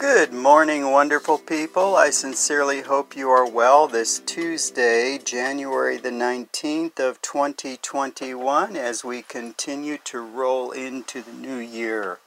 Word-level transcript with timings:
Good 0.00 0.32
morning, 0.32 0.90
wonderful 0.90 1.36
people. 1.36 1.94
I 1.94 2.08
sincerely 2.08 2.80
hope 2.80 3.14
you 3.14 3.28
are 3.28 3.46
well 3.46 3.86
this 3.86 4.18
Tuesday, 4.18 5.18
January 5.18 5.98
the 5.98 6.08
19th 6.08 6.98
of 6.98 7.20
2021, 7.20 8.76
as 8.76 9.04
we 9.04 9.20
continue 9.20 9.98
to 10.04 10.20
roll 10.20 10.70
into 10.70 11.20
the 11.20 11.34
new 11.34 11.58
year. 11.58 12.18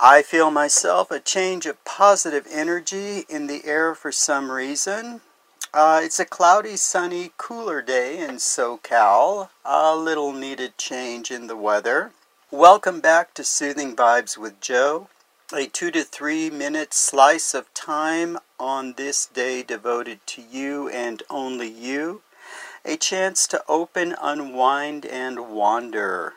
I 0.00 0.22
feel 0.22 0.50
myself 0.50 1.10
a 1.10 1.20
change 1.20 1.66
of 1.66 1.84
positive 1.84 2.46
energy 2.50 3.26
in 3.28 3.46
the 3.46 3.66
air 3.66 3.94
for 3.94 4.10
some 4.10 4.50
reason. 4.50 5.20
Uh, 5.74 6.00
it's 6.02 6.18
a 6.18 6.24
cloudy, 6.24 6.78
sunny, 6.78 7.32
cooler 7.36 7.82
day 7.82 8.18
in 8.18 8.36
SoCal. 8.36 9.50
A 9.66 9.94
little 9.94 10.32
needed 10.32 10.78
change 10.78 11.30
in 11.30 11.46
the 11.46 11.58
weather. 11.58 12.12
Welcome 12.50 13.00
back 13.00 13.34
to 13.34 13.44
Soothing 13.44 13.94
Vibes 13.94 14.38
with 14.38 14.62
Joe 14.62 15.08
a 15.52 15.66
two 15.66 15.90
to 15.90 16.02
three 16.02 16.48
minute 16.48 16.94
slice 16.94 17.52
of 17.52 17.72
time 17.74 18.38
on 18.58 18.94
this 18.94 19.26
day 19.26 19.62
devoted 19.62 20.26
to 20.26 20.40
you 20.40 20.88
and 20.88 21.22
only 21.28 21.68
you, 21.68 22.22
a 22.82 22.96
chance 22.96 23.46
to 23.46 23.62
open, 23.68 24.14
unwind, 24.22 25.04
and 25.04 25.54
wander. 25.54 26.32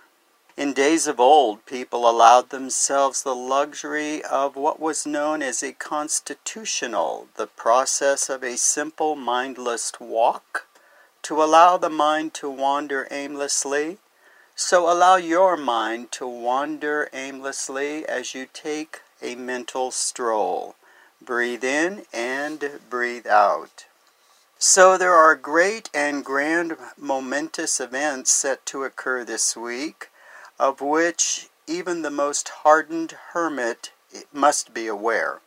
In 0.57 0.73
days 0.73 1.07
of 1.07 1.21
old, 1.21 1.65
people 1.65 2.09
allowed 2.09 2.49
themselves 2.49 3.23
the 3.23 3.35
luxury 3.35 4.23
of 4.25 4.57
what 4.57 4.79
was 4.79 5.05
known 5.05 5.41
as 5.41 5.63
a 5.63 5.71
constitutional, 5.71 7.27
the 7.37 7.47
process 7.47 8.29
of 8.29 8.43
a 8.43 8.57
simple 8.57 9.15
mindless 9.15 9.93
walk, 10.01 10.67
to 11.21 11.41
allow 11.41 11.77
the 11.77 11.89
mind 11.89 12.33
to 12.35 12.49
wander 12.49 13.07
aimlessly 13.09 13.99
so 14.59 14.91
allow 14.91 15.17
your 15.17 15.55
mind 15.55 16.11
to 16.11 16.27
wander 16.27 17.07
aimlessly 17.13 18.03
as 18.07 18.33
you 18.33 18.47
take 18.51 19.01
a 19.21 19.35
mental 19.35 19.91
stroll. 19.91 20.75
Breathe 21.21 21.63
in 21.63 22.05
and 22.11 22.79
breathe 22.89 23.27
out. 23.27 23.85
So 24.57 24.97
there 24.97 25.13
are 25.13 25.35
great 25.35 25.91
and 25.93 26.25
grand 26.25 26.75
momentous 26.97 27.79
events 27.79 28.31
set 28.31 28.65
to 28.65 28.83
occur 28.83 29.23
this 29.23 29.55
week, 29.55 30.09
of 30.59 30.81
which 30.81 31.49
even 31.67 32.01
the 32.01 32.09
most 32.09 32.49
hardened 32.49 33.11
hermit 33.33 33.91
must 34.33 34.73
be 34.73 34.87
aware. 34.87 35.39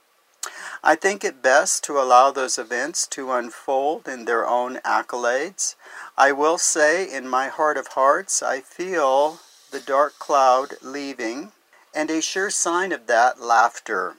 I 0.83 0.95
think 0.95 1.25
it 1.25 1.43
best 1.43 1.85
to 1.85 2.01
allow 2.01 2.31
those 2.31 2.59
events 2.59 3.07
to 3.09 3.33
unfold 3.33 4.09
in 4.09 4.25
their 4.25 4.47
own 4.47 4.77
accolades. 4.77 5.75
I 6.17 6.33
will 6.33 6.57
say, 6.57 7.05
in 7.11 7.29
my 7.29 7.49
heart 7.49 7.77
of 7.77 7.89
hearts, 7.89 8.43
I 8.43 8.61
feel 8.61 9.41
the 9.71 9.81
dark 9.81 10.19
cloud 10.19 10.75
leaving, 10.81 11.53
and 11.95 12.11
a 12.11 12.23
sure 12.23 12.51
sign 12.51 12.93
of 12.93 13.07
that, 13.09 13.41
laughter. 13.41 14.15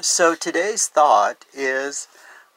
So 0.00 0.34
today's 0.34 0.88
thought 0.88 1.44
is 1.54 2.08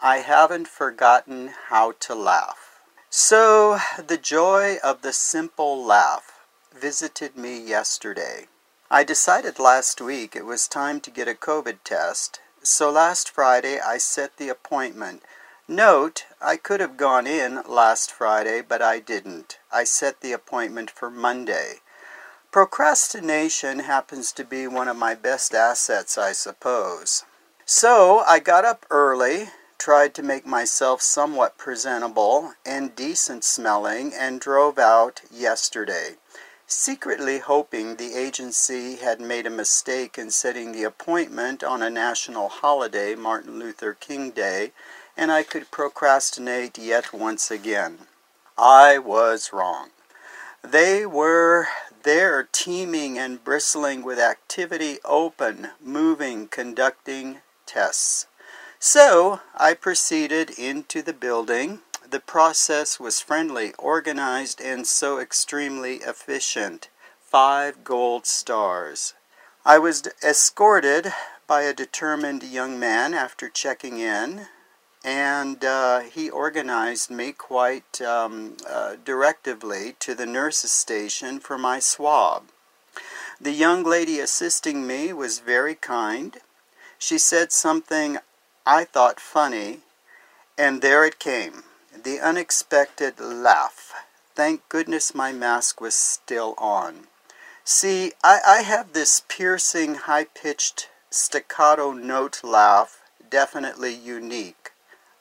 I 0.01 0.17
haven't 0.17 0.67
forgotten 0.67 1.51
how 1.69 1.93
to 1.99 2.15
laugh. 2.15 2.79
So 3.09 3.77
the 3.97 4.17
joy 4.17 4.77
of 4.83 5.03
the 5.03 5.13
simple 5.13 5.83
laugh 5.85 6.39
visited 6.75 7.37
me 7.37 7.59
yesterday. 7.59 8.47
I 8.89 9.03
decided 9.03 9.59
last 9.59 10.01
week 10.01 10.35
it 10.35 10.45
was 10.45 10.67
time 10.67 10.99
to 11.01 11.11
get 11.11 11.27
a 11.27 11.33
COVID 11.33 11.77
test, 11.83 12.39
so 12.64 12.89
last 12.89 13.30
Friday 13.30 13.80
I 13.80 13.98
set 13.98 14.37
the 14.37 14.49
appointment. 14.49 15.21
Note, 15.67 16.26
I 16.42 16.58
could 16.58 16.80
have 16.80 16.98
gone 16.98 17.27
in 17.27 17.61
last 17.67 18.11
Friday, 18.11 18.61
but 18.61 18.82
I 18.82 18.99
didn't. 18.99 19.60
I 19.71 19.83
set 19.83 20.21
the 20.21 20.32
appointment 20.32 20.89
for 20.89 21.10
Monday. 21.10 21.82
Procrastination 22.52 23.80
happens 23.80 24.32
to 24.33 24.43
be 24.43 24.67
one 24.67 24.87
of 24.87 24.98
my 24.98 25.15
best 25.15 25.54
assets, 25.54 26.17
I 26.17 26.32
suppose. 26.32 27.23
So 27.65 28.20
I 28.27 28.39
got 28.39 28.66
up 28.66 28.86
early, 28.89 29.49
tried 29.77 30.14
to 30.16 30.23
make 30.23 30.45
myself 30.45 31.02
somewhat 31.02 31.58
presentable 31.58 32.54
and 32.66 32.95
decent 32.95 33.43
smelling, 33.43 34.14
and 34.14 34.39
drove 34.39 34.77
out 34.77 35.21
yesterday 35.32 36.17
secretly 36.73 37.38
hoping 37.38 37.95
the 37.95 38.16
agency 38.16 38.95
had 38.95 39.22
made 39.22 39.45
a 39.45 39.50
mistake 39.50 40.17
in 40.17 40.32
setting 40.32 40.72
the 40.72 40.84
appointment 40.84 41.64
on 41.64 41.84
a 41.84 41.89
national 41.89 42.50
holiday, 42.50 43.14
Martin 43.14 43.60
Luther 43.60 43.94
King 43.94 44.32
Day, 44.32 44.72
and 45.16 45.32
I 45.32 45.44
could 45.44 45.70
procrastinate 45.70 46.78
yet 46.80 47.14
once 47.14 47.52
again. 47.52 48.00
I 48.58 48.98
was 48.98 49.54
wrong. 49.54 49.89
They 50.64 51.06
were 51.06 51.67
there 52.02 52.50
teeming 52.52 53.20
and 53.20 53.44
bristling 53.44 54.04
with 54.04 54.17
activity, 54.17 54.98
open, 55.05 55.70
moving, 55.82 56.48
conducting 56.48 57.38
tests. 57.67 58.26
So 58.80 59.42
I 59.55 59.76
proceeded 59.76 60.50
into 60.58 61.02
the 61.02 61.14
building 61.14 61.82
the 62.13 62.19
process 62.19 62.99
was 62.99 63.19
friendly, 63.19 63.73
organized, 63.79 64.61
and 64.61 64.85
so 64.85 65.17
extremely 65.17 65.95
efficient. 65.95 66.87
Five 67.19 67.83
gold 67.83 68.27
stars. 68.27 69.15
I 69.65 69.79
was 69.79 70.03
escorted 70.23 71.11
by 71.47 71.63
a 71.63 71.73
determined 71.73 72.43
young 72.43 72.79
man 72.79 73.15
after 73.15 73.49
checking 73.49 73.97
in, 73.97 74.45
and 75.03 75.65
uh, 75.65 76.01
he 76.01 76.29
organized 76.29 77.09
me 77.09 77.31
quite 77.31 77.99
um, 77.99 78.57
uh, 78.69 78.97
directively 79.03 79.95
to 79.97 80.13
the 80.13 80.27
nurse's 80.27 80.69
station 80.69 81.39
for 81.39 81.57
my 81.57 81.80
swab. 81.80 82.43
The 83.41 83.53
young 83.53 83.83
lady 83.83 84.19
assisting 84.19 84.85
me 84.85 85.13
was 85.13 85.39
very 85.39 85.73
kind. 85.73 86.37
She 86.99 87.17
said 87.17 87.51
something 87.51 88.19
I 88.67 88.83
thought 88.83 89.19
funny, 89.19 89.80
and 90.59 90.83
there 90.83 91.05
it 91.05 91.17
came 91.17 91.63
the 92.04 92.20
unexpected 92.20 93.20
laugh. 93.20 93.93
Thank 94.36 94.67
goodness 94.70 95.14
my 95.14 95.31
mask 95.31 95.80
was 95.80 95.95
still 95.95 96.55
on. 96.58 97.08
See, 97.64 98.14
I, 98.23 98.39
I 98.45 98.61
have 98.64 98.93
this 98.93 99.21
piercing, 99.27 99.95
high 99.95 100.26
pitched 100.26 100.89
staccato 101.09 101.93
note 101.93 102.43
laugh, 102.43 103.02
definitely 103.30 103.93
unique. 103.93 104.71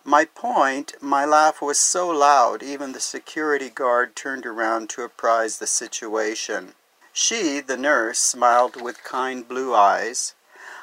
My 0.05 0.25
point, 0.25 0.95
my 1.01 1.25
laugh 1.25 1.63
was 1.63 1.79
so 1.79 2.09
loud 2.09 2.63
even 2.63 2.93
the 2.93 3.01
security 3.01 3.71
guard 3.71 4.17
turned 4.17 4.45
around 4.45 4.91
to 4.91 5.03
apprise 5.03 5.59
the 5.59 5.67
situation. 5.67 6.75
She, 7.13 7.61
the 7.61 7.77
nurse, 7.77 8.19
smiled 8.19 8.81
with 8.81 9.05
kind 9.05 9.47
blue 9.47 9.75
eyes. 9.75 10.35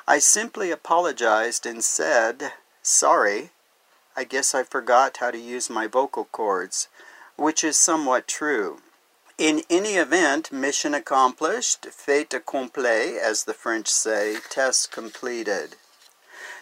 I 0.07 0.19
simply 0.19 0.71
apologized 0.71 1.65
and 1.65 1.83
said, 1.83 2.53
Sorry, 2.81 3.51
I 4.19 4.25
guess 4.25 4.53
I 4.53 4.63
forgot 4.63 5.15
how 5.21 5.31
to 5.31 5.39
use 5.39 5.69
my 5.69 5.87
vocal 5.87 6.25
cords, 6.25 6.89
which 7.37 7.63
is 7.63 7.77
somewhat 7.77 8.27
true. 8.27 8.81
In 9.37 9.61
any 9.69 9.91
event, 9.95 10.51
mission 10.51 10.93
accomplished, 10.93 11.85
fait 11.85 12.33
accompli, 12.33 13.17
as 13.17 13.45
the 13.45 13.53
French 13.53 13.87
say, 13.87 14.35
test 14.49 14.91
completed. 14.91 15.77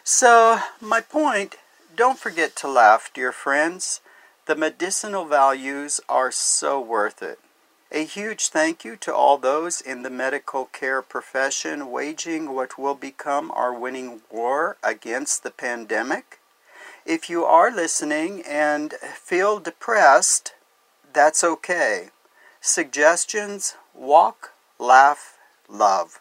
So, 0.04 0.60
my 0.80 1.02
point 1.02 1.56
don't 1.96 2.20
forget 2.20 2.56
to 2.58 2.68
laugh, 2.68 3.10
dear 3.12 3.32
friends. 3.32 4.02
The 4.46 4.56
medicinal 4.56 5.26
values 5.26 6.00
are 6.08 6.32
so 6.32 6.80
worth 6.80 7.24
it. 7.24 7.40
A 7.92 8.06
huge 8.06 8.50
thank 8.50 8.86
you 8.86 8.96
to 8.98 9.12
all 9.12 9.40
those 9.40 9.82
in 9.82 10.04
the 10.04 10.12
medical 10.12 10.66
care 10.66 11.02
profession 11.02 11.90
waging 11.90 12.54
what 12.54 12.78
will 12.78 12.94
become 12.94 13.50
our 13.56 13.74
winning 13.74 14.22
war 14.30 14.78
against 14.84 15.42
the 15.42 15.50
pandemic. 15.50 16.37
If 17.08 17.30
you 17.30 17.46
are 17.46 17.72
listening 17.72 18.44
and 18.46 18.92
feel 19.16 19.60
depressed, 19.60 20.54
that's 21.14 21.42
okay. 21.42 22.10
Suggestions 22.60 23.76
walk, 23.94 24.52
laugh, 24.78 25.38
love. 25.70 26.20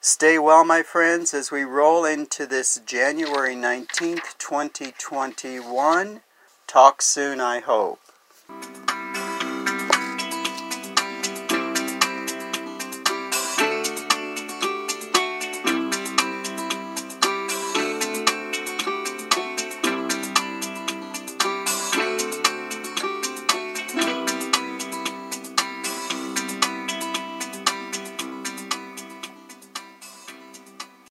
Stay 0.00 0.38
well, 0.38 0.64
my 0.64 0.84
friends, 0.84 1.34
as 1.34 1.50
we 1.50 1.64
roll 1.64 2.04
into 2.04 2.46
this 2.46 2.80
January 2.86 3.56
19th, 3.56 4.38
2021. 4.38 6.20
Talk 6.68 7.02
soon, 7.02 7.40
I 7.40 7.58
hope. 7.58 7.98